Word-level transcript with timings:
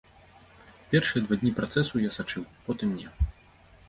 Першыя 0.93 1.21
два 1.25 1.37
дні 1.41 1.51
працэсу 1.59 2.01
я 2.07 2.11
сачыў, 2.17 2.43
потым 2.71 2.97
не. 3.03 3.07